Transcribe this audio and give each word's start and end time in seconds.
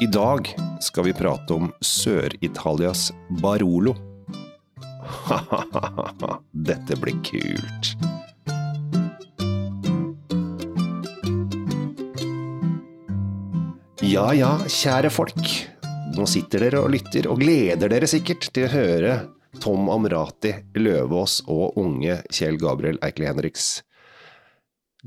I 0.00 0.06
dag 0.06 0.56
skal 0.80 1.04
vi 1.04 1.12
prate 1.16 1.54
om 1.54 1.70
Sør-Italias 1.80 3.12
Barolo. 3.40 3.94
Dette 6.68 6.98
blir 7.00 7.16
kult. 7.24 7.88
Ja 14.04 14.28
ja, 14.36 14.52
kjære 14.68 15.08
folk. 15.08 15.40
Nå 16.12 16.28
sitter 16.28 16.66
dere 16.66 16.84
og 16.84 16.92
lytter, 16.92 17.30
og 17.32 17.40
gleder 17.40 17.88
dere 17.88 18.08
sikkert 18.10 18.50
til 18.52 18.68
å 18.68 18.72
høre 18.76 19.16
Tom 19.64 19.88
Amrati 19.88 20.52
Løvaas 20.76 21.40
og 21.48 21.80
unge 21.80 22.20
Kjell 22.28 22.60
Gabriel 22.60 23.00
Eikeli 23.00 23.32
Henriks 23.32 23.78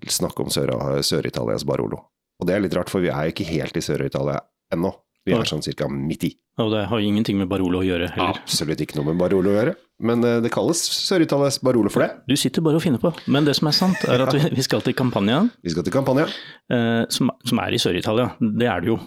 snakke 0.09 0.41
om 0.41 0.49
Sør- 0.49 1.03
Sør-Italias 1.05 1.61
Barolo. 1.67 2.07
Og 2.39 2.47
det 2.47 2.55
er 2.55 2.61
litt 2.63 2.73
rart, 2.73 2.89
for 2.89 3.03
vi 3.03 3.13
er 3.13 3.27
jo 3.27 3.33
ikke 3.37 3.51
helt 3.53 3.77
i 3.77 3.83
Sør-Italia 3.83 4.39
ennå. 4.73 4.93
Vi 5.27 5.33
er 5.35 5.45
sånn 5.45 5.61
cirka 5.61 5.85
midt 5.91 6.23
i. 6.25 6.29
Og 6.59 6.71
det 6.73 6.85
har 6.89 6.99
ingenting 7.03 7.37
med 7.37 7.47
Barolo 7.51 7.81
å 7.81 7.85
gjøre 7.85 8.07
heller. 8.15 8.39
Absolutt 8.39 8.81
ikke 8.81 8.97
noe 8.97 9.11
med 9.11 9.19
Barolo 9.19 9.51
å 9.51 9.53
gjøre, 9.55 9.73
men 10.07 10.23
eh, 10.25 10.39
det 10.43 10.49
kalles 10.51 10.79
Sør-Italias 11.05 11.59
Barolo 11.63 11.91
for 11.93 12.03
det. 12.03 12.09
Du 12.27 12.33
sitter 12.39 12.63
bare 12.65 12.79
og 12.79 12.83
finner 12.83 12.99
på. 13.03 13.11
Men 13.31 13.45
det 13.47 13.53
som 13.59 13.69
er 13.69 13.75
sant, 13.77 14.01
er 14.09 14.23
at 14.25 14.33
vi, 14.33 14.63
skal 14.67 14.81
til 14.85 14.95
Campania, 14.97 15.43
Vi 15.63 15.71
skal 15.75 15.85
til 15.85 15.93
Campania. 15.93 16.25
eh, 16.71 17.03
som, 17.13 17.29
som 17.45 17.61
er 17.63 17.75
i 17.77 17.81
Sør-Italia. 17.83 18.31
Det 18.39 18.67
er 18.71 18.81
det 18.83 18.91
jo. 18.93 18.97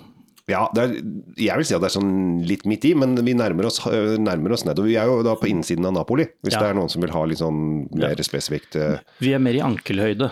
Ja, 0.51 0.65
det 0.75 0.83
er, 0.85 0.95
jeg 1.39 1.59
vil 1.61 1.67
si 1.69 1.75
at 1.77 1.83
det 1.85 1.89
er 1.91 1.95
sånn 1.97 2.15
litt 2.47 2.65
midt 2.69 2.87
i, 2.89 2.95
men 2.99 3.15
vi 3.25 3.35
nærmer 3.39 3.69
oss, 3.69 3.81
øh, 3.89 4.15
nærmer 4.21 4.55
oss 4.57 4.65
nedover. 4.69 4.91
Vi 4.93 4.97
er 5.01 5.11
jo 5.11 5.21
da 5.27 5.35
på 5.39 5.49
innsiden 5.51 5.87
av 5.89 5.95
Napoli, 5.97 6.27
hvis 6.45 6.57
Ja. 6.57 6.63
det 6.65 6.71
er 6.73 6.79
noen 6.81 6.91
som 6.93 7.03
vil 7.05 7.13
ha 7.15 7.25
litt 7.31 7.39
sånn 7.43 7.61
mer 7.99 8.23
spesifikt 8.27 8.77
øh, 8.79 8.97
Vi 9.23 9.33
er 9.37 9.43
mer 9.43 9.55
i 9.59 9.63
ankelhøyde 9.65 10.31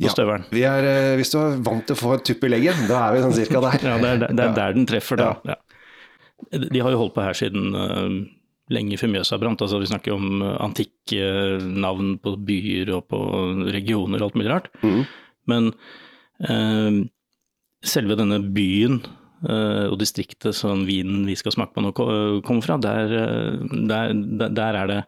på 0.00 0.08
Ja. 0.08 0.14
støvelen. 0.14 0.44
vi 0.50 0.62
er, 0.64 0.88
øh, 0.90 1.16
Hvis 1.20 1.30
du 1.34 1.38
er 1.38 1.60
vant 1.62 1.86
til 1.86 1.96
å 1.96 2.00
få 2.00 2.14
en 2.16 2.24
tupp 2.24 2.44
i 2.44 2.50
leggen, 2.52 2.86
da 2.88 3.06
er 3.08 3.16
vi 3.16 3.22
sånn 3.26 3.36
cirka 3.36 3.60
der. 3.60 3.78
Ja, 3.90 3.98
det 4.00 4.10
er, 4.10 4.26
det 4.32 4.44
er 4.48 4.54
der 4.56 4.76
den 4.78 4.86
treffer, 4.88 5.20
da. 5.20 5.30
Ja. 5.44 5.56
De 6.56 6.80
har 6.80 6.90
jo 6.94 7.02
holdt 7.02 7.14
på 7.14 7.22
her 7.24 7.36
siden 7.36 7.74
uh, 7.76 8.08
lenge 8.72 8.96
før 9.00 9.10
Mjøsa 9.12 9.38
brant. 9.40 9.60
Altså, 9.60 9.80
vi 9.82 9.88
snakker 9.90 10.14
om 10.14 10.42
eh, 10.46 10.56
antikke 10.62 11.24
navn 11.60 12.14
på 12.22 12.36
byer 12.46 12.92
og 12.94 13.08
på 13.10 13.18
regioner 13.74 14.22
og 14.22 14.28
alt 14.30 14.38
mulig 14.38 14.52
rart. 14.52 14.68
Mm. 14.86 15.00
Men 15.50 15.66
eh, 16.46 17.00
selve 17.82 18.16
denne 18.20 18.38
byen 18.54 19.00
eh, 19.48 19.88
og 19.90 19.98
distriktet 20.00 20.54
som 20.56 20.84
vinen 20.88 21.26
vi 21.28 21.34
skal 21.38 21.56
smake 21.56 21.74
på 21.74 21.82
nå 21.82 21.90
kommer 22.46 22.62
fra, 22.62 22.78
eh, 22.78 23.58
der, 23.90 24.14
der, 24.14 24.54
der 24.54 24.80
er 24.84 24.92
det 24.94 25.00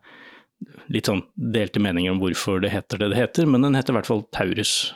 litt 0.92 1.08
sånn 1.10 1.22
delte 1.36 1.80
meninger 1.82 2.12
om 2.14 2.20
hvorfor 2.22 2.60
det 2.62 2.70
heter 2.74 2.98
det 3.02 3.10
det 3.12 3.18
heter, 3.20 3.46
men 3.50 3.62
den 3.66 3.74
heter 3.78 3.94
i 3.94 3.98
hvert 3.98 4.08
fall 4.10 4.24
Taurus. 4.34 4.92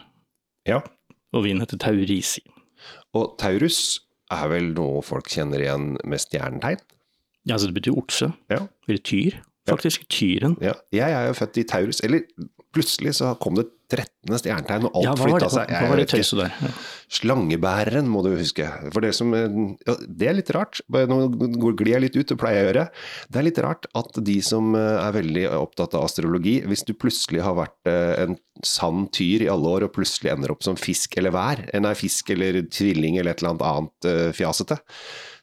Ja. 0.69 0.81
Og 1.35 1.45
vinen 1.47 1.63
heter 1.65 1.79
Taurisi. 1.83 2.43
Og 3.17 3.37
Taurus 3.41 4.01
er 4.33 4.49
vel 4.51 4.73
noe 4.75 5.03
folk 5.07 5.29
kjenner 5.31 5.63
igjen 5.63 5.95
med 6.05 6.21
stjernetegn? 6.23 6.81
Ja, 7.47 7.55
altså 7.55 7.69
det 7.71 7.77
betyr 7.79 7.95
okse. 7.99 8.33
Ja. 8.51 8.65
Eller 8.89 8.99
tyr. 9.07 9.37
Faktisk 9.67 10.05
tyren. 10.11 10.57
ja. 10.63 10.75
Jeg 10.95 11.11
er 11.11 11.27
jo 11.29 11.35
født 11.39 11.57
i 11.59 11.65
Taurus, 11.67 12.01
eller 12.07 12.23
plutselig 12.75 13.17
så 13.19 13.33
kom 13.43 13.57
det 13.59 13.67
13. 13.91 14.37
stjernetegn, 14.39 14.87
og 14.89 14.95
alt 14.99 15.07
Ja, 15.07 15.15
flytta 15.19 15.49
seg. 15.51 15.67
seg. 15.67 15.75
hva 15.81 15.89
var 15.91 15.97
det 16.03 16.09
tøyset 16.11 16.39
der? 16.43 16.55
Ja. 16.63 16.71
Slangebæreren 17.07 18.09
må 18.11 18.23
du 18.25 18.33
huske. 18.35 18.67
For 18.91 19.05
det 19.05 19.13
som 19.15 19.31
ja, 19.33 19.95
Det 20.03 20.27
er 20.27 20.37
litt 20.39 20.51
rart. 20.55 20.81
Nå 20.91 21.19
glir 21.79 21.93
jeg 21.93 22.03
litt 22.03 22.19
ut, 22.19 22.27
det 22.33 22.39
pleier 22.41 22.59
jeg 22.59 22.67
å 22.67 22.71
gjøre. 22.71 22.87
Det 23.31 23.41
er 23.41 23.47
litt 23.47 23.61
rart 23.63 23.87
at 23.99 24.19
de 24.27 24.37
som 24.45 24.75
eh, 24.79 24.99
er 25.05 25.15
veldig 25.15 25.45
opptatt 25.61 25.95
av 25.99 26.09
astrologi, 26.09 26.59
hvis 26.67 26.83
du 26.89 26.97
plutselig 26.99 27.45
har 27.47 27.55
vært 27.59 27.91
eh, 27.91 28.15
en 28.25 28.37
sann 28.67 29.07
tyr 29.15 29.47
i 29.47 29.51
alle 29.53 29.77
år, 29.79 29.87
og 29.87 29.95
plutselig 29.95 30.35
ender 30.35 30.55
opp 30.55 30.67
som 30.67 30.79
fisk 30.81 31.15
eller 31.21 31.35
vær, 31.37 31.63
eh, 31.71 31.83
nei, 31.83 31.95
fisk 31.99 32.35
eller 32.35 32.65
tvilling 32.75 33.21
eller 33.21 33.35
et 33.37 33.45
eller 33.45 33.55
annet 33.55 33.67
annet 33.71 34.35
fjasete, 34.37 34.81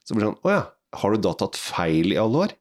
så 0.04 0.16
blir 0.16 0.26
det 0.26 0.32
sånn 0.34 0.42
Å 0.44 0.52
ja, 0.52 0.64
har 1.00 1.14
du 1.14 1.24
da 1.24 1.34
tatt 1.38 1.60
feil 1.60 2.12
i 2.12 2.20
alle 2.20 2.48
år? 2.48 2.58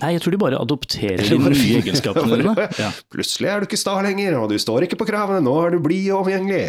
Nei, 0.00 0.14
jeg 0.14 0.22
tror 0.24 0.32
de 0.32 0.38
bare 0.40 0.58
adopterer 0.60 1.20
de 1.20 1.36
nye 1.36 1.80
egenskapene 1.80 2.38
dine. 2.40 2.54
Ja. 2.80 2.88
Plutselig 3.12 3.48
er 3.50 3.60
du 3.60 3.66
ikke 3.66 3.78
sta 3.80 3.96
lenger, 4.04 4.38
og 4.38 4.52
du 4.52 4.56
står 4.60 4.86
ikke 4.86 4.96
på 5.02 5.06
kravene, 5.10 5.42
nå 5.44 5.52
er 5.60 5.74
du 5.74 5.80
blid 5.84 6.06
og 6.14 6.22
omgjengelig. 6.22 6.60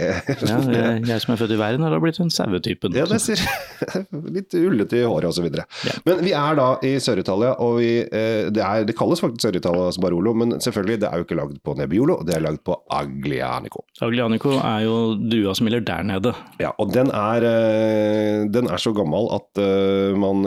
Ja, 0.50 0.58
jeg, 0.68 1.04
jeg 1.12 1.24
som 1.24 1.34
er 1.34 1.40
født 1.40 1.54
i 1.56 1.60
verden, 1.60 1.86
har 1.86 1.94
da 1.94 2.00
blitt 2.04 2.20
en 2.20 2.32
sauetypen. 2.34 2.98
Ja, 2.98 3.06
det 3.08 3.22
ser 3.24 3.40
litt 4.36 4.56
ullete 4.58 5.00
i 5.00 5.06
håret 5.08 5.30
osv. 5.30 5.48
Ja. 5.48 5.96
Men 6.08 6.24
vi 6.26 6.34
er 6.36 6.58
da 6.60 6.66
i 6.88 6.92
Sør-Italia, 7.04 7.54
og 7.64 7.78
vi, 7.80 7.92
eh, 8.04 8.50
det, 8.52 8.66
er, 8.66 8.84
det 8.90 8.98
kalles 9.00 9.24
faktisk 9.24 9.46
Sør-Italias 9.46 10.02
Barolo, 10.04 10.36
men 10.42 10.58
selvfølgelig, 10.58 11.00
det 11.06 11.12
er 11.12 11.22
jo 11.22 11.28
ikke 11.30 11.40
lagd 11.40 11.56
på 11.64 11.78
Nebbiolo, 11.80 12.20
det 12.28 12.36
er 12.36 12.46
lagd 12.50 12.60
på 12.68 12.76
Aglianico. 12.98 13.86
Aglianico 14.04 14.58
er 14.60 14.84
jo 14.90 14.98
dua 15.22 15.56
som 15.56 15.70
gjelder 15.70 15.88
der 15.88 16.10
nede. 16.12 16.36
Ja, 16.60 16.74
og 16.82 16.92
den 16.98 17.14
er, 17.16 17.48
eh, 17.48 18.44
den 18.52 18.68
er 18.68 18.84
så 18.84 18.92
gammel 18.98 19.32
at 19.40 19.64
eh, 19.64 20.20
man 20.20 20.44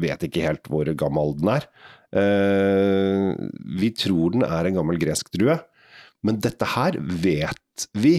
vet 0.00 0.24
ikke 0.24 0.46
helt 0.46 0.72
hvor 0.72 0.88
gammel 0.96 1.36
den 1.36 1.52
er. 1.58 1.68
Eh, 2.16 3.32
Vi 3.78 3.90
tror 3.96 4.32
den 4.36 4.44
er 4.46 4.68
en 4.68 4.78
gammel 4.80 4.98
gresk 5.00 5.30
drue, 5.34 5.58
men 6.24 6.40
dette 6.42 6.66
her 6.74 6.98
vet 6.98 7.88
vi, 7.94 8.16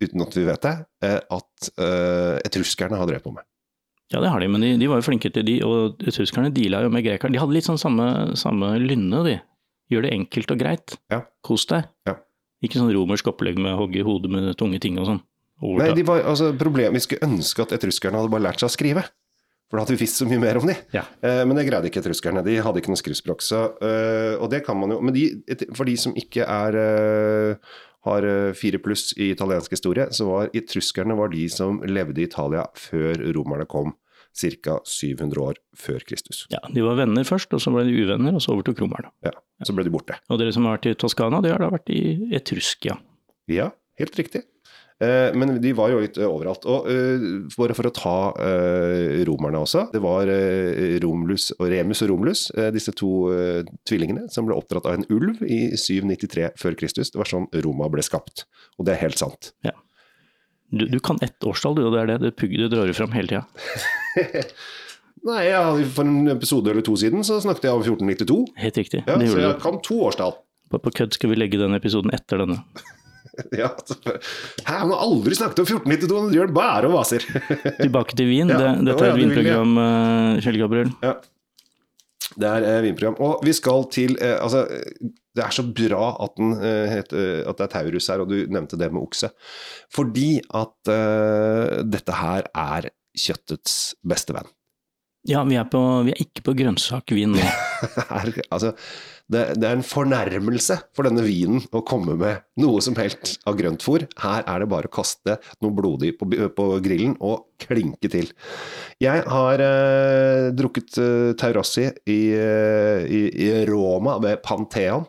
uten 0.00 0.22
at 0.24 0.36
vi 0.38 0.44
vet 0.48 0.62
det, 0.64 0.74
eh, 1.04 1.18
at 1.30 1.70
eh, 1.76 2.36
etruskerne 2.48 2.96
har 2.96 3.08
drevet 3.10 3.26
på 3.26 3.34
med. 3.34 3.44
Ja, 4.10 4.18
det 4.24 4.30
har 4.32 4.40
de, 4.42 4.48
men 4.50 4.64
de, 4.64 4.72
de 4.80 4.88
var 4.90 4.98
jo 4.98 5.06
flinke 5.06 5.30
til 5.30 5.44
de, 5.46 5.60
og 5.62 6.00
tyskerne 6.02 6.50
deala 6.54 6.80
jo 6.82 6.90
med 6.90 7.04
grekerne. 7.06 7.36
De 7.36 7.38
hadde 7.42 7.54
litt 7.54 7.68
sånn 7.68 7.78
samme, 7.78 8.06
samme 8.40 8.72
lynne, 8.82 9.20
de. 9.26 9.36
Gjør 9.90 10.06
det 10.06 10.14
enkelt 10.16 10.50
og 10.54 10.58
greit. 10.58 10.96
Ja. 11.12 11.20
Kos 11.46 11.66
deg. 11.70 11.86
Ja. 12.08 12.16
Ikke 12.62 12.80
sånn 12.80 12.90
romersk 12.94 13.30
opplegg 13.30 13.58
med 13.58 13.72
å 13.74 13.78
hogge 13.84 14.00
i 14.02 14.06
hodet 14.06 14.30
med 14.32 14.50
tunge 14.58 14.80
ting 14.82 14.98
og 14.98 15.06
sånn. 15.08 15.20
Nei, 15.60 15.90
de 15.94 16.02
var, 16.08 16.22
altså, 16.24 16.50
problemet, 16.56 16.96
Vi 16.96 17.04
skulle 17.04 17.26
ønske 17.28 17.62
at 17.66 17.74
etruskerne 17.76 18.16
hadde 18.18 18.32
bare 18.32 18.46
lært 18.48 18.62
seg 18.62 18.70
å 18.70 18.74
skrive. 18.74 19.04
For 19.70 19.78
da 19.78 19.84
hadde 19.84 19.94
vi 19.94 20.02
visst 20.02 20.18
så 20.18 20.26
mye 20.26 20.40
mer 20.42 20.58
om 20.58 20.66
de. 20.66 20.74
Ja. 20.92 21.04
Eh, 21.22 21.44
men 21.46 21.54
det 21.56 21.68
greide 21.68 21.86
ikke 21.86 22.00
etruskerne. 22.02 22.42
De 22.42 22.56
hadde 22.58 22.80
ikke 22.82 22.90
noe 22.90 22.98
skriftspråk. 22.98 23.40
Så, 23.46 23.60
eh, 23.86 24.34
og 24.42 24.50
det 24.50 24.64
kan 24.66 24.76
man 24.80 24.90
jo 24.90 25.00
Men 25.00 25.14
de, 25.14 25.28
et- 25.46 25.68
for 25.76 25.84
de 25.86 25.94
som 25.96 26.12
ikke 26.18 26.42
er 26.42 26.74
eh, 26.80 27.56
har 28.08 28.24
eh, 28.24 28.52
fire 28.56 28.78
pluss 28.82 29.12
i 29.16 29.30
italiensk 29.30 29.70
historie, 29.70 30.08
så 30.10 30.26
var 30.26 30.50
etruskerne 30.56 31.14
var 31.16 31.28
de 31.30 31.46
som 31.48 31.80
levde 31.86 32.18
i 32.18 32.26
Italia 32.26 32.66
før 32.74 33.14
romerne 33.36 33.66
kom. 33.70 33.94
Ca. 34.34 34.78
700 34.86 35.38
år 35.42 35.54
før 35.76 35.98
Kristus. 36.06 36.44
Ja, 36.50 36.60
De 36.72 36.82
var 36.86 36.94
venner 36.96 37.24
først, 37.26 37.50
og 37.52 37.60
så 37.60 37.72
ble 37.74 37.82
de 37.88 37.96
uvenner, 38.04 38.32
og 38.34 38.40
så 38.40 38.52
overtok 38.54 38.78
romerne. 38.80 39.10
Ja, 39.26 39.32
Så 39.66 39.74
ble 39.74 39.82
de 39.84 39.90
borte. 39.90 40.14
Og 40.30 40.38
dere 40.38 40.52
som 40.54 40.64
har 40.64 40.78
vært 40.78 40.86
i 40.86 40.94
Toskana, 40.94 41.42
de 41.42 41.50
har 41.50 41.58
da 41.58 41.68
vært 41.68 41.90
i 41.90 42.30
Etruskia. 42.38 42.94
Ja, 43.50 43.70
helt 43.98 44.14
riktig. 44.16 44.44
Eh, 45.00 45.32
Men 45.34 45.54
de 45.62 45.72
var 45.72 45.88
jo 45.92 46.00
litt 46.02 46.18
eh, 46.20 46.28
overalt. 46.28 46.66
Og 46.68 46.88
eh, 46.92 47.22
bare 47.56 47.76
for 47.76 47.88
å 47.88 47.92
ta 47.96 48.16
romerne 49.26 49.62
også. 49.64 49.86
Det 49.94 50.00
var 50.04 50.28
Romulus 51.02 51.50
og 51.56 51.70
Remus 51.72 52.02
og 52.04 52.10
Romulus, 52.12 52.42
disse 52.74 52.92
to 52.96 53.10
tvillingene, 53.88 54.26
som 54.32 54.46
ble 54.48 54.56
oppdratt 54.56 54.88
av 54.88 54.98
en 54.98 55.06
ulv 55.12 55.40
i 55.46 55.70
793 55.78 56.50
før 56.60 56.76
Kristus. 56.78 57.12
Det 57.12 57.20
var 57.20 57.30
sånn 57.30 57.48
Roma 57.64 57.88
ble 57.92 58.04
skapt. 58.04 58.44
Og 58.78 58.86
det 58.88 58.96
er 58.96 59.04
helt 59.06 59.20
sant. 59.20 59.52
Du, 60.70 60.84
du 60.86 61.00
kan 61.02 61.18
ett 61.24 61.42
årstall, 61.42 61.74
du, 61.78 61.82
og 61.88 61.96
det 61.96 62.04
er 62.04 62.12
det. 62.12 62.30
du, 62.30 62.46
du 62.60 62.68
drar 62.70 62.92
fram 62.94 63.16
hele 63.16 63.32
tida. 63.32 64.28
Nei, 65.26 65.40
ja, 65.50 65.64
for 65.92 66.08
en 66.08 66.30
episode 66.32 66.70
eller 66.72 66.84
to 66.86 66.94
siden 66.96 67.24
så 67.26 67.40
snakket 67.42 67.66
jeg 67.68 67.76
om 67.76 67.82
1492. 67.84 68.38
Helt 68.62 68.78
riktig. 68.80 69.02
Ja, 69.04 69.18
så 69.18 69.42
jeg 69.42 69.56
du. 69.56 69.60
kan 69.64 69.80
to 69.84 69.98
årstall. 70.06 70.38
På, 70.70 70.78
på 70.80 70.92
kødd 71.00 71.16
skal 71.16 71.32
vi 71.34 71.40
legge 71.40 71.60
den 71.60 71.76
episoden 71.76 72.14
etter 72.16 72.44
denne. 72.44 72.62
Ja, 73.60 73.70
Hæ, 74.66 74.74
han 74.82 74.92
har 74.92 75.02
aldri 75.04 75.36
snakket 75.38 75.62
om 75.62 75.68
1492, 75.68 76.20
han 76.20 76.36
gjør 76.36 76.54
bare 76.54 76.90
og 76.90 76.96
vaser. 76.98 77.26
Tilbake 77.82 78.16
til 78.18 78.30
vin. 78.30 78.52
Ja, 78.52 78.60
det, 78.60 78.70
dette 78.90 79.06
er 79.06 79.14
et 79.14 79.20
vinprogram, 79.22 79.76
eh, 79.84 80.40
Kjell 80.44 80.60
Gabriel. 80.60 80.92
Ja. 81.04 81.16
Det 82.40 82.46
er 82.46 82.66
eh, 82.68 82.82
vinprogram. 82.86 83.18
Og 83.26 83.42
vi 83.46 83.54
skal 83.56 83.88
til 83.90 84.14
eh, 84.22 84.36
Altså, 84.38 84.64
det 85.34 85.44
er 85.44 85.54
så 85.54 85.64
bra 85.66 86.12
at, 86.26 86.36
den, 86.38 86.54
eh, 86.58 86.86
heter, 86.90 87.42
at 87.50 87.58
det 87.58 87.66
er 87.66 87.74
Taurus 87.74 88.08
her, 88.12 88.22
og 88.22 88.30
du 88.30 88.38
nevnte 88.50 88.78
det 88.80 88.90
med 88.92 89.02
okse. 89.02 89.32
Fordi 89.94 90.30
at 90.54 90.94
eh, 90.94 91.80
dette 91.86 92.16
her 92.22 92.50
er 92.50 92.90
kjøttets 93.18 93.76
beste 94.06 94.34
venn. 94.36 94.50
Ja, 95.28 95.42
vi 95.44 95.58
er, 95.60 95.66
på, 95.68 95.80
vi 96.06 96.14
er 96.14 96.22
ikke 96.22 96.46
på 96.46 96.54
grønnsakvin 96.56 97.34
nå. 97.36 97.48
Altså, 98.54 98.72
det, 99.30 99.44
det 99.60 99.68
er 99.68 99.78
en 99.78 99.86
fornærmelse 99.86 100.76
for 100.96 101.06
denne 101.06 101.24
vinen 101.26 101.62
å 101.76 101.84
komme 101.86 102.16
med 102.18 102.42
noe 102.60 102.82
som 102.84 102.96
helst 102.98 103.38
av 103.48 103.58
grøntfôr. 103.60 104.08
Her 104.22 104.42
er 104.42 104.62
det 104.62 104.70
bare 104.72 104.90
å 104.90 104.94
kaste 104.94 105.38
noe 105.62 105.76
blodig 105.76 106.16
på, 106.18 106.28
på 106.56 106.66
grillen 106.84 107.14
og 107.22 107.46
klinke 107.62 108.10
til. 108.10 108.32
Jeg 109.02 109.24
har 109.30 109.62
eh, 109.64 110.50
drukket 110.56 110.98
eh, 111.00 111.30
Taurassi 111.38 111.86
i, 112.10 112.20
eh, 112.34 113.06
i, 113.06 113.22
i 113.46 113.50
Roma 113.70 114.18
ved 114.22 114.42
Pantheon. 114.46 115.06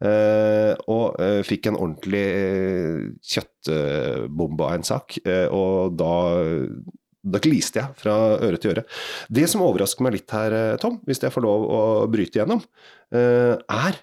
Eh, 0.00 0.72
og 0.88 1.18
eh, 1.20 1.42
fikk 1.44 1.68
en 1.68 1.76
ordentlig 1.76 2.22
eh, 2.24 3.02
kjøttbombe 3.34 4.64
av 4.64 4.78
en 4.78 4.86
sak. 4.88 5.18
Og 5.52 5.98
da, 6.00 6.14
da 7.20 7.40
gliste 7.42 7.80
jeg 7.82 7.96
fra 8.00 8.14
øre 8.40 8.60
til 8.60 8.74
øre. 8.74 8.84
Det 9.28 9.46
som 9.50 9.64
overrasker 9.64 10.04
meg 10.04 10.16
litt 10.16 10.32
her, 10.34 10.54
eh, 10.56 10.78
Tom, 10.80 11.00
hvis 11.06 11.20
jeg 11.22 11.32
får 11.34 11.44
lov 11.44 11.66
å 11.66 11.82
bryte 12.10 12.38
igjennom, 12.38 12.62
eh, 13.12 13.56
er 13.60 14.00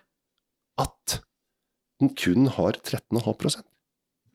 at 0.77 1.17
den 1.99 2.13
kun 2.13 2.45
har 2.53 2.77
13,5% 2.77 3.65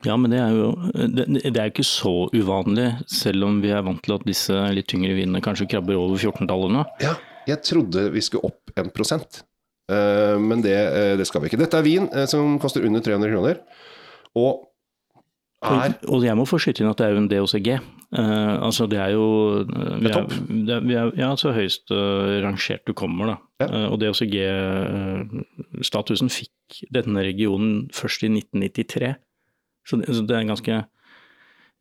Ja, 0.03 0.17
men 0.17 0.33
det 0.33 0.41
er 0.43 0.51
jo 0.51 0.73
det, 1.15 1.53
det 1.55 1.61
er 1.61 1.71
ikke 1.71 1.87
så 1.87 2.27
uvanlig, 2.35 2.89
selv 3.07 3.47
om 3.47 3.61
vi 3.63 3.71
er 3.71 3.85
vant 3.87 4.03
til 4.03 4.17
at 4.17 4.27
disse 4.27 4.57
litt 4.75 4.89
tyngre 4.91 5.15
vinene 5.15 5.43
kanskje 5.45 5.69
krabber 5.71 5.95
over 5.95 6.19
14-tallet 6.19 6.75
nå. 6.75 6.83
Ja, 7.05 7.15
jeg 7.47 7.63
trodde 7.63 8.09
vi 8.11 8.25
skulle 8.25 8.51
opp 8.51 8.75
1 8.75 8.91
prosent, 8.97 9.45
men 9.87 10.63
det, 10.65 10.75
det, 11.21 11.27
skal 11.29 11.43
vi 11.43 11.51
ikke. 11.51 11.61
Dette 11.61 11.79
er 11.79 11.87
vin 11.87 12.11
som 12.31 12.59
koster 12.59 12.83
under 12.87 13.03
300 13.05 13.31
kroner. 13.31 13.63
Og 14.39 14.72
er 15.63 15.95
og, 15.95 16.11
og 16.17 16.25
jeg 16.27 16.35
må 16.39 16.45
få 16.49 16.57
skyte 16.63 16.81
inn 16.83 16.91
at 16.91 16.99
det 16.99 17.07
er 17.07 17.13
jo 17.15 17.23
en 17.23 17.31
DOCG. 17.31 17.69
altså 18.13 18.83
det 18.91 19.01
er 19.01 19.11
jo 19.15 19.27
Det 19.65 20.09
er 20.11 20.17
topp. 20.17 20.33
Det 20.51 20.73
er, 20.77 20.81
vi 20.85 20.95
er, 20.99 21.05
ja, 21.19 21.29
så 21.39 21.49
høyst 21.57 21.87
rangert 22.45 22.83
du 22.89 22.93
kommer, 22.99 23.25
da. 23.33 23.37
Ja. 23.63 23.67
og 23.93 23.97
DOCG-statusen 24.03 26.29
fikk 26.35 26.53
denne 26.95 27.21
regionen 27.23 27.71
først 27.95 28.21
i 28.27 28.29
1993. 28.33 29.11
Så 29.87 29.93
det, 30.01 30.07
så 30.15 30.23
det 30.27 30.37
er 30.37 30.51
ganske 30.51 30.75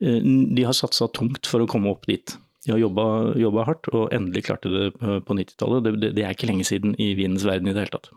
De 0.01 0.63
har 0.65 0.73
satsa 0.73 1.05
tungt 1.13 1.45
for 1.49 1.59
å 1.61 1.69
komme 1.69 1.89
opp 1.93 2.03
dit. 2.09 2.27
De 2.65 2.71
har 2.73 2.79
jobba 2.81 3.63
hardt, 3.65 3.87
og 3.89 4.13
endelig 4.13 4.43
klarte 4.45 4.69
det 4.69 4.93
på 4.99 5.33
90-tallet. 5.33 5.83
Det, 5.85 5.91
det, 6.01 6.09
det, 6.17 6.23
er 6.25 6.31
ikke 6.35 6.49
lenge 6.49 6.65
siden 6.67 6.95
i 7.01 7.15
vinens 7.17 7.45
verden 7.47 7.67
i 7.69 7.73
det 7.73 7.81
hele 7.85 7.95
tatt. 7.95 8.07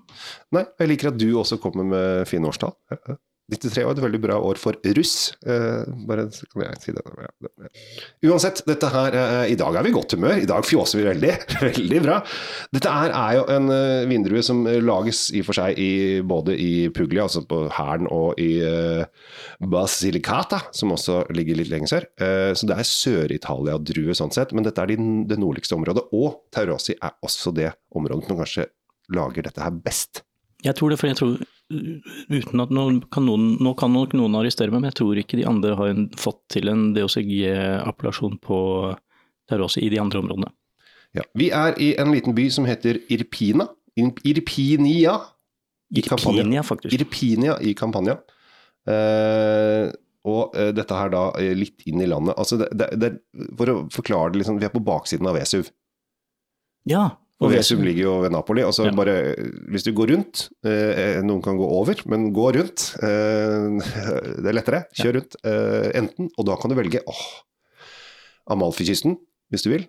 Nei, 0.53 0.65
jeg 0.81 0.89
liker 0.91 1.09
at 1.15 1.21
du 1.21 1.29
også 1.41 1.57
kommer 1.63 1.85
med 1.89 2.29
fine 2.29 2.47
årstall. 2.51 2.75
93 3.53 3.83
var 3.85 3.93
et 3.93 4.01
veldig 4.01 4.19
bra 4.23 4.37
år 4.41 4.57
for 4.57 4.79
russ. 4.97 5.35
Eh, 5.45 5.83
bare 6.09 6.25
kan 6.33 6.63
jeg 6.65 6.79
si 6.81 6.95
det. 6.97 7.03
Uansett, 8.25 8.63
dette 8.65 8.89
her 8.89 9.17
eh, 9.21 9.53
I 9.53 9.59
dag 9.61 9.77
er 9.77 9.85
vi 9.85 9.93
i 9.93 9.95
godt 9.95 10.15
humør. 10.17 10.39
I 10.41 10.49
dag 10.49 10.65
fjåser 10.65 11.03
vi 11.03 11.05
veldig. 11.11 11.33
veldig 11.67 12.01
bra. 12.07 12.17
Dette 12.73 12.95
her 12.95 13.13
er 13.13 13.37
jo 13.37 13.45
en 13.53 13.69
eh, 13.75 14.07
vindrue 14.09 14.41
som 14.47 14.65
lages 14.65 15.27
i 15.37 15.45
og 15.45 15.51
for 15.51 15.61
seg 15.61 15.77
i, 15.77 15.91
både 16.25 16.57
i 16.57 16.89
Puglia, 16.95 17.27
altså 17.27 17.45
på 17.49 17.67
Hæren, 17.75 18.09
og 18.15 18.41
i 18.41 18.63
uh, 18.65 19.05
Basilicata, 19.61 20.63
som 20.73 20.95
også 20.97 21.27
ligger 21.37 21.61
litt 21.61 21.73
lenger 21.73 21.93
sør. 21.93 22.09
Uh, 22.17 22.53
så 22.57 22.69
det 22.71 22.79
er 22.79 22.89
Sør-Italia-drue 22.89 24.17
sånn 24.17 24.33
sett, 24.33 24.55
men 24.57 24.65
dette 24.65 24.81
er 24.81 24.95
de, 24.95 24.97
det 25.29 25.39
nordligste 25.41 25.77
området. 25.77 26.07
Og 26.17 26.47
Taurasi 26.55 26.97
er 26.97 27.13
også 27.25 27.53
det 27.57 27.75
området 27.93 28.31
som 28.31 28.41
kanskje 28.41 28.71
lager 29.13 29.45
dette 29.45 29.61
her 29.61 29.83
best. 29.85 30.25
Jeg 30.65 30.79
tror 30.79 30.95
det, 30.95 30.97
for 31.01 31.13
jeg 31.13 31.21
tror 31.21 31.37
uten 31.73 32.63
at 32.63 32.73
noen 32.75 33.01
kan 33.13 33.25
noen, 33.27 33.55
Nå 33.63 33.73
kan 33.79 33.93
nok 33.95 34.13
noen 34.17 34.37
arrestere 34.39 34.73
meg, 34.73 34.83
men 34.83 34.91
jeg 34.93 34.99
tror 35.01 35.21
ikke 35.21 35.39
de 35.41 35.47
andre 35.49 35.77
har 35.79 35.93
en, 35.95 36.09
fått 36.21 36.43
til 36.53 36.69
en 36.73 36.91
DOCG-appellasjon 36.97 38.37
på 38.45 38.59
Taurasi 39.51 39.85
i 39.85 39.91
de 39.93 40.01
andre 40.01 40.21
områdene. 40.23 40.53
Ja, 41.15 41.25
vi 41.39 41.51
er 41.55 41.77
i 41.83 41.93
en 42.01 42.11
liten 42.15 42.35
by 42.37 42.49
som 42.51 42.67
heter 42.67 42.99
Irpina. 43.13 43.69
Irpinia 43.95 45.19
i 45.95 46.01
Irpinia, 46.03 46.63
faktisk. 46.67 46.95
Irpinia 46.97 47.59
i 47.63 47.75
Campania. 47.79 48.17
Eh, 48.91 49.93
og 50.25 50.57
eh, 50.57 50.73
dette 50.75 50.97
her 50.97 51.13
da 51.13 51.27
eh, 51.41 51.53
litt 51.57 51.85
inn 51.89 52.03
i 52.03 52.09
landet. 52.09 52.35
Altså 52.41 52.59
det, 52.61 52.71
det, 52.75 52.89
det, 53.01 53.13
for 53.59 53.71
å 53.71 53.77
forklare 53.95 54.33
det, 54.33 54.43
liksom, 54.43 54.59
vi 54.61 54.67
er 54.67 54.75
på 54.75 54.83
baksiden 54.85 55.29
av 55.31 55.39
Vesuv. 55.39 55.71
Ja, 56.89 57.07
og 57.43 57.51
Vesum 57.51 57.83
ligger 57.83 58.03
jo 58.07 58.13
ved 58.23 58.31
Napoli. 58.33 58.63
altså 58.63 58.85
Ja. 58.87 58.93
bare, 58.95 59.35
Hvis 59.69 59.83
du 59.85 59.93
går 59.93 60.13
rundt 60.15 60.49
eh, 60.65 61.19
Noen 61.23 61.43
kan 61.43 61.57
gå 61.59 61.67
over, 61.67 61.95
men 62.07 62.29
gå 62.33 62.53
rundt. 62.55 62.85
Eh, 63.03 63.67
det 64.43 64.47
er 64.53 64.55
lettere. 64.57 64.85
Kjør 64.95 65.19
rundt. 65.19 65.37
Eh, 65.45 65.91
enten, 65.99 66.31
og 66.39 66.47
da 66.47 66.57
kan 66.57 66.71
du 66.71 66.77
velge 66.79 67.03
åh, 67.11 67.25
Amalfikysten, 68.55 69.17
hvis 69.53 69.65
du 69.67 69.71
vil. 69.73 69.87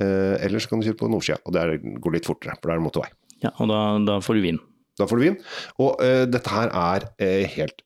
Eh, 0.00 0.36
eller 0.44 0.58
så 0.62 0.68
kan 0.70 0.80
du 0.80 0.86
kjøre 0.88 0.98
på 1.02 1.10
nordsida, 1.12 1.38
og 1.44 1.52
det 1.54 1.80
går 2.00 2.16
litt 2.16 2.28
fortere, 2.28 2.56
for 2.60 2.70
da 2.70 2.74
er 2.76 2.80
det 2.80 2.86
motorvei. 2.88 3.10
Ja, 3.44 3.52
og 3.60 3.68
da, 3.70 3.80
da 4.04 4.18
får 4.24 4.36
du 4.38 4.42
vin. 4.44 4.58
Da 4.98 5.06
får 5.08 5.20
du 5.20 5.24
vin. 5.28 5.38
Og 5.80 6.00
eh, 6.04 6.24
dette 6.28 6.52
her 6.52 6.72
er 6.76 7.06
eh, 7.22 7.46
helt 7.56 7.84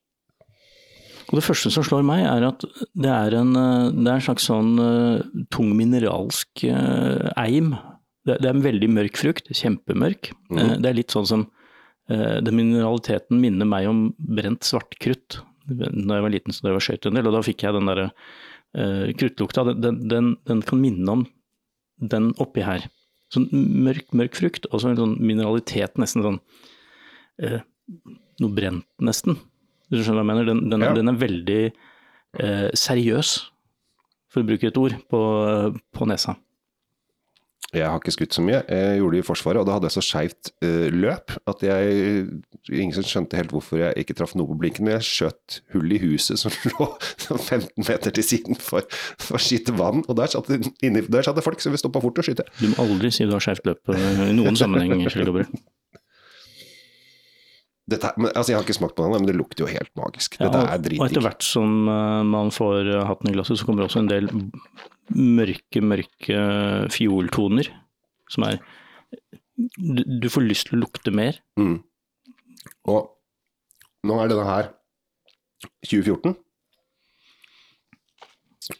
Og 1.29 1.37
det 1.39 1.43
første 1.45 1.71
som 1.73 1.83
slår 1.85 2.03
meg, 2.07 2.23
er 2.27 2.43
at 2.49 2.63
det 2.93 3.11
er 3.11 3.35
en, 3.39 3.53
eh, 3.55 3.91
det 3.95 4.07
er 4.11 4.17
en 4.19 4.25
slags 4.29 4.47
sånn 4.49 4.73
eh, 4.79 5.45
tung 5.53 5.71
mineralsk 5.77 6.65
eh, 6.67 7.29
eim. 7.45 7.73
Det, 8.25 8.39
er 8.41 8.53
en 8.55 8.63
veldig 8.65 8.89
mørk 8.89 9.19
frukt, 9.21 9.51
kjempemørk. 9.53 10.31
Mm. 10.49 10.79
Det 10.81 10.89
er 10.89 10.97
litt 10.97 11.13
sånn 11.13 11.27
som 11.29 11.45
eh, 12.09 12.41
Den 12.41 12.57
mineraliteten 12.57 13.37
minner 13.41 13.69
meg 13.69 13.89
om 13.89 14.07
brent 14.17 14.65
svartkrutt. 14.65 15.39
Da 15.65 15.89
jeg 15.89 16.25
var 16.25 16.33
liten 16.33 16.53
så 16.53 16.65
da 16.65 16.71
jeg 16.71 16.79
var 16.79 16.85
skøyt 16.87 17.07
en 17.09 17.19
del, 17.19 17.29
og 17.29 17.37
da 17.37 17.45
fikk 17.45 17.65
jeg 17.65 17.75
den 17.77 17.89
derre 17.89 18.09
eh, 18.09 19.07
kruttlukta. 19.17 19.65
Den, 19.73 20.03
den, 20.09 20.35
den, 20.49 20.63
kan 20.65 20.81
minne 20.81 21.17
om 21.19 21.25
den 22.01 22.31
oppi 22.41 22.65
her. 22.65 22.87
Sånn 23.33 23.47
mørk, 23.53 24.09
mørk 24.17 24.37
frukt, 24.37 24.69
og 24.71 24.81
så 24.81 24.91
en 24.91 24.99
sånn 24.99 25.17
mineralitet, 25.21 25.97
nesten 26.01 26.25
sånn 26.25 26.41
eh, 27.41 27.61
Noe 28.41 28.51
brent, 28.51 28.87
nesten. 29.05 29.37
Hvis 29.87 30.01
du 30.01 30.07
skjønner 30.07 30.23
hva 30.23 30.23
jeg 30.25 30.29
mener? 30.31 30.47
Den, 30.49 30.63
den, 30.71 30.81
Ja. 30.83 30.89
er 30.97 31.19
veldig 31.21 31.59
eh, 31.69 32.69
seriøs, 32.75 33.35
for 34.33 34.41
å 34.41 34.47
bruke 34.49 34.67
et 34.67 34.79
ord, 34.81 34.97
på, 35.07 35.21
på 35.95 36.07
nesa. 36.09 36.33
Jeg 37.75 37.89
har 37.91 37.99
ikke 37.99 38.13
skutt 38.15 38.35
så 38.35 38.43
mye. 38.45 38.61
Jeg 38.71 38.99
gjorde 39.01 39.17
det 39.17 39.21
i 39.21 39.25
Forsvaret, 39.27 39.59
og 39.59 39.67
da 39.67 39.75
hadde 39.75 39.89
jeg 39.89 39.95
så 39.97 40.03
skeivt 40.05 40.51
uh, 40.63 40.87
løp 40.93 41.35
at 41.51 41.63
jeg 41.65 42.25
Ingen 42.65 42.95
som 42.95 43.05
skjønte 43.05 43.37
helt 43.37 43.51
hvorfor 43.53 43.77
jeg 43.77 44.01
ikke 44.01 44.15
traff 44.17 44.33
noe 44.33 44.49
på 44.49 44.55
blinken, 44.57 44.87
men 44.87 44.95
jeg 44.95 45.05
skjøt 45.05 45.59
hull 45.75 45.91
i 45.93 45.99
huset 46.01 46.41
som 46.41 46.53
lå 46.71 46.87
15 47.35 47.85
meter 47.85 48.15
til 48.15 48.25
siden 48.25 48.57
for, 48.57 48.87
for 49.21 49.41
skyte 49.41 49.75
vann. 49.77 50.01
Og 50.09 50.17
der 50.17 50.31
satt, 50.33 50.49
inni, 50.81 51.03
der 51.05 51.27
satt 51.27 51.37
det 51.37 51.45
folk 51.45 51.61
som 51.61 51.73
ville 51.73 51.83
stoppa 51.83 52.01
fort 52.01 52.23
og 52.23 52.25
skyte. 52.25 52.47
Du 52.57 52.71
må 52.71 52.87
aldri 52.87 53.11
si 53.13 53.27
du 53.27 53.35
har 53.35 53.43
skjevt 53.43 53.69
løp 53.69 53.93
eh, 53.93 54.23
i 54.31 54.33
noen 54.33 54.57
sammenheng, 54.57 55.05
Kjell 55.05 55.29
Gabriel. 55.29 55.51
Dette, 57.85 58.15
men, 58.17 58.31
altså, 58.31 58.49
jeg 58.49 58.57
har 58.57 58.65
ikke 58.65 58.79
smakt 58.79 58.97
på 58.97 59.05
den, 59.05 59.13
men 59.13 59.29
det 59.29 59.37
lukter 59.37 59.67
jo 59.67 59.69
helt 59.69 59.91
magisk. 59.99 60.39
Ja, 60.39 60.49
Dette 60.49 60.63
er 60.65 60.97
Og 60.97 61.05
etter 61.05 61.27
hvert 61.27 61.45
som 61.45 61.85
eh, 61.85 62.21
man 62.25 62.49
får 62.55 62.89
hatten 63.11 63.29
i 63.29 63.37
glasset, 63.37 63.61
så 63.61 63.69
kommer 63.69 63.85
også 63.85 64.01
en 64.01 64.09
del 64.09 64.31
mørke, 65.13 65.81
mørke 65.85 66.39
fioltoner. 66.93 67.69
Som 68.31 68.47
er 68.47 68.59
du, 69.55 70.01
du 70.21 70.27
får 70.31 70.47
lyst 70.47 70.67
til 70.69 70.77
å 70.79 70.81
lukte 70.85 71.13
mer. 71.15 71.37
Mm. 71.59 71.77
Og 72.91 73.11
nå 74.05 74.17
er 74.21 74.31
denne 74.31 74.47
her 74.49 74.71
2014. 75.87 76.35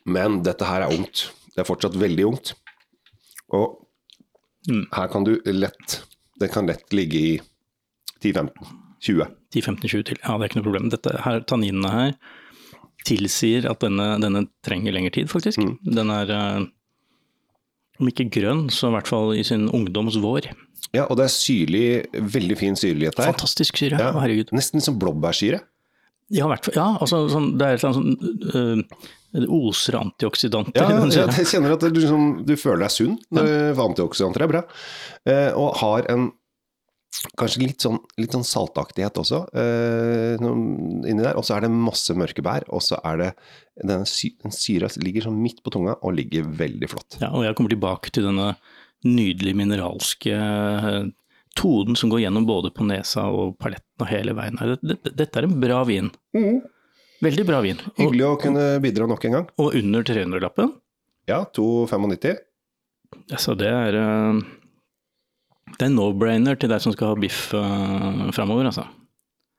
Men 0.10 0.39
dette 0.45 0.66
her 0.68 0.86
er 0.86 0.94
ungt. 0.95 1.27
Det 1.54 1.62
er 1.63 1.68
fortsatt 1.69 1.98
veldig 2.01 2.30
ungt. 2.33 2.56
Og 3.54 3.81
Mm. 4.66 4.88
her 4.98 5.07
kan 5.13 5.24
du 5.24 5.36
lett 5.45 6.00
Den 6.39 6.50
kan 6.50 6.66
lett 6.66 6.89
ligge 6.92 7.19
i 7.19 7.39
10-15. 8.19 8.50
20. 9.00 9.27
10-15-20 9.54 10.04
til. 10.07 10.18
Ja, 10.24 10.39
det 10.39 10.42
er 10.42 10.50
ikke 10.50 10.57
noe 10.57 10.66
problem. 10.66 10.89
Dette 10.89 11.12
her, 11.22 11.39
Tanninene 11.45 11.92
her 11.94 12.16
tilsier 13.06 13.68
at 13.69 13.84
denne, 13.86 14.16
denne 14.24 14.46
trenger 14.66 14.96
lengre 14.96 15.13
tid, 15.16 15.30
faktisk. 15.31 15.62
Mm. 15.62 15.75
Den 15.98 16.12
er, 16.13 16.32
eh, 16.36 16.65
om 18.00 18.10
ikke 18.12 18.27
grønn, 18.34 18.65
så 18.74 18.89
i 18.89 18.96
hvert 18.98 19.08
fall 19.12 19.34
i 19.38 19.44
sin 19.48 19.70
ungdoms 19.70 20.18
vår. 20.22 20.50
Ja, 20.94 21.06
og 21.10 21.18
det 21.20 21.25
er 21.27 21.34
syrlig, 21.34 21.86
veldig 22.13 22.58
fin 22.60 22.75
syrlighet 22.80 23.15
der. 23.18 23.32
Fantastisk 23.32 23.77
syre, 23.80 23.98
Ja. 24.00 24.12
herregud. 24.20 24.51
Nesten 24.56 24.82
som 24.84 25.00
blåbærsyre. 25.00 25.62
Ja. 26.34 26.48
Ja, 26.74 26.98
altså, 27.00 27.27
sånn, 27.30 27.51
det 27.60 27.65
er 27.68 27.74
et 27.75 27.84
eller 27.84 28.00
annet 28.00 28.20
sånn 28.20 28.56
øh, 28.56 28.84
Det 29.36 29.50
oser 29.51 29.98
antioksidanter. 30.00 30.82
Ja, 30.82 31.03
ja, 31.06 31.25
jeg 31.27 31.46
kjenner 31.46 31.74
at 31.75 31.82
du, 31.82 31.89
liksom, 32.00 32.46
du 32.48 32.56
føler 32.56 32.86
deg 32.86 32.94
sunn. 32.96 33.18
når 33.36 33.75
Antioksidanter 33.84 34.46
er 34.46 34.48
bra. 34.48 34.62
Eh, 35.27 35.51
og 35.53 35.75
har 35.82 36.08
en 36.10 36.32
kanskje 37.39 37.63
litt 37.63 37.84
sånn, 37.84 38.00
litt 38.19 38.36
sånn 38.36 38.45
saltaktighet 38.48 39.17
også 39.22 39.41
eh, 39.57 40.41
inni 40.41 41.22
der. 41.22 41.36
Og 41.39 41.45
så 41.48 41.57
er 41.57 41.65
det 41.65 41.74
masse 41.74 42.15
mørke 42.17 42.43
bær, 42.45 42.65
og 42.74 42.84
så 42.84 43.00
er 43.05 43.22
det 43.22 43.29
denne 43.81 44.07
sy 44.10 44.34
den 44.41 44.55
syra 44.55 44.89
ligger 45.01 45.27
sånn 45.27 45.41
midt 45.41 45.62
på 45.63 45.74
tunga 45.75 45.98
og 46.01 46.15
ligger 46.17 46.48
veldig 46.62 46.89
flott. 46.91 47.19
Ja, 47.22 47.31
og 47.34 47.45
jeg 47.48 47.57
kommer 47.57 47.74
tilbake 47.74 48.13
til 48.15 48.27
denne 48.29 48.53
nydelige 49.05 49.60
mineralske 49.60 50.36
eh, 50.36 51.01
tonen 51.55 51.98
som 52.00 52.12
går 52.12 52.25
gjennom 52.25 52.48
både 52.48 52.72
på 52.75 52.88
nesa 52.88 53.27
og 53.31 53.55
paletten 53.62 54.03
og 54.03 54.10
hele 54.12 54.36
veien. 54.38 54.57
her. 54.60 54.75
Dette, 54.81 55.13
dette, 55.15 55.39
er 55.39 55.48
en 55.48 55.60
bra 55.62 55.84
vin. 55.88 56.12
Veldig 57.24 57.45
bra 57.48 57.62
vin. 57.63 57.79
Og, 57.95 58.01
Hyggelig 58.01 58.27
å 58.27 58.36
kunne 58.41 58.65
bidra 58.84 59.07
nok 59.07 59.29
en 59.29 59.39
gang. 59.39 59.48
og 59.62 59.77
under 59.77 60.03
300-lappen. 60.03 60.74
Ja, 61.29 61.45
2,95. 61.55 62.41
Altså, 63.31 63.55
det 63.57 63.72
er 63.72 63.98
eh, 63.98 64.41
Det 65.74 65.88
er 65.88 65.93
no-brainer 65.95 66.57
til 66.62 66.69
deg 66.72 66.84
som 66.84 66.93
skal 66.95 67.13
ha 67.13 67.17
biff 67.19 67.50
uh, 67.57 68.29
framover, 68.36 68.69
altså. 68.69 68.86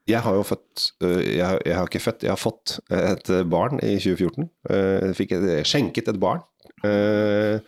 Jeg 0.06 0.22
har 0.22 0.36
jo 0.38 0.44
født 0.46 0.84
øh, 1.02 1.22
jeg, 1.34 1.58
jeg 1.66 1.75
har 1.75 1.88
ikke 1.88 1.98
født, 2.04 2.22
jeg 2.22 2.30
har 2.30 2.38
fått 2.38 2.76
et 2.94 3.30
barn 3.50 3.80
i 3.82 3.96
2014. 3.98 4.44
Øh, 4.70 5.00
Jeg 5.08 5.16
fikk 5.18 5.32
et, 5.34 5.46
skjenket 5.66 6.12
et 6.12 6.20
barn 6.22 6.44
øh, 6.86 7.58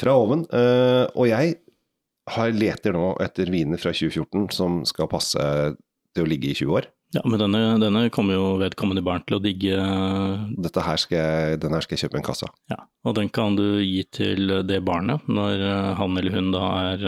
fra 0.00 0.14
oven. 0.16 0.46
øh, 0.48 1.04
Og 1.20 1.28
jeg 1.28 1.58
har, 2.32 2.54
leter 2.56 2.96
nå 2.96 3.10
etter 3.20 3.52
viner 3.52 3.76
fra 3.82 3.92
2014 3.92 4.48
som 4.56 4.80
skal 4.88 5.10
passe 5.12 5.36
til 6.16 6.24
å 6.24 6.30
ligge 6.32 6.48
i 6.48 6.56
20 6.56 6.72
år. 6.80 6.88
Ja, 7.12 7.26
men 7.28 7.42
denne, 7.42 7.60
denne 7.82 8.06
kommer 8.14 8.38
jo 8.38 8.48
vedkommende 8.62 9.04
barn 9.04 9.20
til 9.28 9.36
å 9.36 9.42
digge. 9.44 9.76
eh, 9.76 10.48
Dette 10.64 10.80
her 10.86 10.96
skal 11.02 11.18
jeg, 11.20 11.60
den 11.60 11.76
her 11.76 11.84
skal 11.84 11.98
jeg 11.98 12.06
kjøpe 12.06 12.22
en 12.22 12.26
kasse 12.30 12.48
av. 12.48 12.56
Ja, 12.72 12.80
og 13.04 13.18
den 13.20 13.28
kan 13.28 13.60
du 13.60 13.82
gi 13.84 14.00
til 14.16 14.48
det 14.64 14.80
barnet 14.86 15.28
når 15.28 15.60
eh, 15.60 15.92
han 16.00 16.16
eller 16.22 16.38
hun 16.40 16.52
da 16.56 16.64
er 16.94 17.06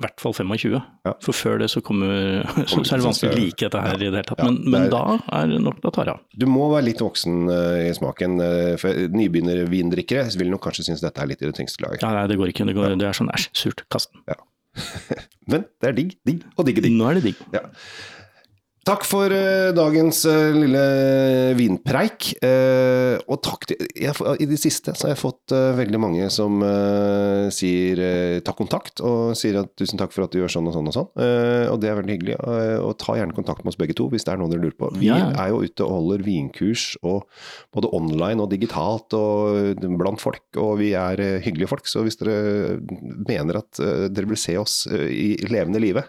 eh, 0.00 0.04
hvert 0.06 0.22
fall 0.22 0.32
25. 0.34 0.80
Ja. 1.06 1.12
For 1.24 1.36
før 1.36 1.58
det 1.62 1.68
så 1.70 1.82
kommer 1.84 2.42
Så 2.64 2.80
er 2.80 3.00
det 3.00 3.06
vanskelig 3.06 3.30
å 3.30 3.38
like 3.38 3.68
dette 3.68 3.82
her 3.84 3.94
i 3.96 4.08
det 4.08 4.10
hele 4.10 4.22
tatt. 4.30 4.40
Ja, 4.40 4.48
Men, 4.50 4.58
det 4.64 4.72
men 4.72 4.86
er- 4.86 4.90
da 4.94 5.02
er 5.40 5.46
det 5.52 5.60
nok 5.66 5.80
da 5.84 5.90
tar 5.94 6.08
det 6.08 6.14
av. 6.16 6.20
Du 6.40 6.46
må 6.50 6.68
være 6.72 6.86
litt 6.88 7.00
voksen 7.04 7.40
uh, 7.50 7.80
i 7.84 7.92
smaken. 7.96 8.38
Uh, 8.40 8.76
for 8.80 8.90
Nybegynnervindrikkere 9.14 10.28
vil 10.40 10.50
nok 10.52 10.64
kanskje 10.68 10.88
synes 10.90 11.04
dette 11.04 11.20
er 11.22 11.30
litt 11.30 11.42
i 11.42 11.50
det 11.50 11.56
tyngste 11.58 11.84
laget. 11.84 12.02
Ja, 12.04 12.14
nei, 12.16 12.26
det 12.30 12.38
går 12.40 12.52
ikke. 12.54 12.66
Det, 12.70 12.76
går, 12.78 12.96
det 13.00 13.08
er 13.10 13.16
sånn 13.20 13.32
æsj, 13.34 13.50
surt, 13.56 13.84
kast 13.92 14.12
den. 14.14 14.40
Men 15.50 15.64
det 15.82 15.88
er 15.90 15.96
digg, 15.96 16.16
digg 16.26 16.44
og 16.56 16.66
digge 16.68 16.84
digg. 16.84 16.94
Nå 16.96 17.08
er 17.10 17.18
det 17.20 17.24
digg. 17.30 17.44
Takk 18.80 19.02
for 19.04 19.28
uh, 19.28 19.70
dagens 19.76 20.22
uh, 20.24 20.54
lille 20.56 20.82
vinpreik. 21.58 22.30
Uh, 22.40 23.20
og 23.28 23.42
takk 23.44 23.66
til 23.68 23.82
jeg, 23.92 24.14
I 24.40 24.46
det 24.48 24.56
siste 24.62 24.94
så 24.96 25.06
har 25.06 25.12
jeg 25.12 25.20
fått 25.20 25.52
veldig 25.52 26.00
mange 26.00 26.28
som 26.32 26.62
sier 27.52 28.00
ta 28.44 28.54
kontakt, 28.56 29.02
og 29.04 29.34
sier 29.38 29.58
at 29.60 29.72
tusen 29.78 30.00
takk 30.00 30.14
for 30.14 30.24
at 30.24 30.32
du 30.32 30.38
gjør 30.40 30.52
sånn 30.54 30.68
og 30.70 30.74
sånn 30.76 30.88
og 30.90 30.94
sånn. 30.96 31.08
Og 31.72 31.76
det 31.82 31.90
er 31.90 31.98
veldig 31.98 32.14
hyggelig. 32.16 32.36
og 32.80 32.94
ta 33.00 33.16
gjerne 33.18 33.36
kontakt 33.36 33.64
med 33.64 33.72
oss 33.72 33.78
begge 33.80 33.96
to 33.98 34.06
hvis 34.12 34.24
det 34.26 34.32
er 34.34 34.40
noe 34.40 34.50
dere 34.52 34.62
lurer 34.64 34.76
på. 34.78 34.90
Vi 34.96 35.10
Ja, 35.10 35.18
er 35.32 35.52
jo 35.52 35.62
ute 35.66 35.86
og 35.86 35.92
holder 35.96 36.24
vinkurs, 36.26 36.86
og 37.02 37.26
både 37.74 37.90
online 37.96 38.44
og 38.44 38.52
digitalt 38.54 39.16
og 39.18 39.82
blant 40.00 40.22
folk, 40.22 40.44
og 40.56 40.78
vi 40.80 40.92
er 40.98 41.20
hyggelige 41.44 41.70
folk. 41.72 41.90
Så 41.90 42.04
hvis 42.06 42.18
dere 42.20 42.78
mener 43.28 43.60
at 43.60 43.82
dere 43.82 44.30
vil 44.30 44.40
se 44.40 44.56
oss 44.60 44.84
i 44.90 45.34
levende 45.50 45.82
live, 45.82 46.06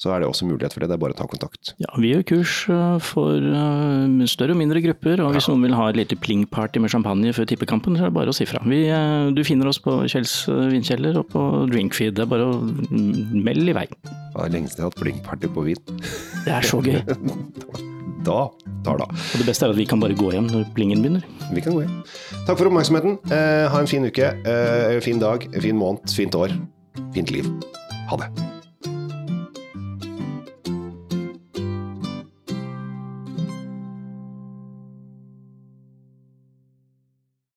så 0.00 0.12
er 0.12 0.22
det 0.22 0.28
også 0.28 0.48
mulighet 0.48 0.74
for 0.74 0.82
det. 0.82 0.90
Det 0.90 0.96
er 0.96 1.02
bare 1.02 1.14
å 1.14 1.18
ta 1.18 1.26
kontakt. 1.30 1.74
Ja, 1.82 1.90
vi 2.00 2.12
gjør 2.12 2.24
kurs 2.32 2.54
eh, 2.72 2.96
for 3.04 3.36
eh, 3.38 4.26
større 4.30 4.56
og 4.56 4.60
mindre 4.60 4.82
grupper, 4.84 5.22
og 5.24 5.36
hvis 5.36 5.48
noen 5.50 5.66
vil 5.68 5.76
ha 5.78 5.88
et 5.90 6.00
lite 6.00 6.18
pling-party 6.22 6.82
med 6.82 6.92
champagne 6.94 7.34
før 7.36 7.48
tippekampen, 7.50 7.98
så 7.98 8.06
er 8.06 8.12
det 8.12 8.18
bare 8.18 8.32
å 8.32 8.36
si 8.36 8.48
fra. 8.48 8.62
Vi, 8.66 8.82
eh, 8.90 9.30
du 9.34 9.44
finner 9.46 9.70
oss 9.70 9.80
på 9.82 10.00
Kjells 10.10 10.34
vinkjeller 10.48 11.20
og 11.22 11.30
på 11.32 11.46
Drinkfeed. 11.72 12.16
Det 12.18 12.26
er 12.26 12.32
bare 12.32 12.50
å 12.50 12.58
mm, 12.62 13.38
melde 13.44 13.72
i 13.74 13.78
vei. 13.82 13.86
Det 14.02 14.44
er 14.46 14.52
lenge 14.56 14.72
siden 14.72 14.82
jeg 14.82 14.88
har 14.88 14.92
hatt 14.92 15.02
blinkparty 15.02 15.52
på 15.54 15.66
vin. 15.70 15.96
Det 16.46 16.58
er 16.58 16.70
så 16.72 16.82
gøy. 16.82 17.02
Da 18.22 18.50
tar 18.86 19.00
det 19.00 19.08
Og 19.10 19.40
det 19.40 19.46
beste 19.48 19.66
er 19.66 19.74
at 19.74 19.78
vi 19.78 19.86
kan 19.88 20.02
bare 20.02 20.14
gå 20.14 20.30
hjem 20.34 20.46
når 20.50 20.68
plingen 20.76 21.02
begynner. 21.02 21.26
Vi 21.50 21.64
kan 21.64 21.74
gå 21.74 21.84
hjem. 21.84 21.98
Takk 22.46 22.54
for 22.54 22.70
oppmerksomheten. 22.70 23.18
Eh, 23.34 23.66
ha 23.72 23.82
en 23.82 23.90
fin 23.90 24.06
uke, 24.06 24.32
eh, 24.46 25.00
fin 25.02 25.18
dag, 25.22 25.48
fin 25.58 25.78
måned, 25.78 26.06
fint 26.06 26.38
år, 26.38 26.54
fint 27.14 27.34
liv. 27.34 27.50
Ha 28.10 28.22
det. 28.22 28.51